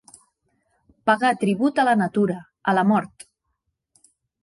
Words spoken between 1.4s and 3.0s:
tribut a la natura, a la